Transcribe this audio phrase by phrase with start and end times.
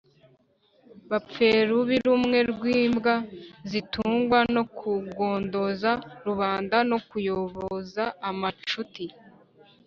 [1.09, 3.15] dupfuye rubi, rumwe rw’imbwa
[3.69, 5.91] zitungwa no kugondoza
[6.25, 9.05] rubanda no kuyoboza amacuti.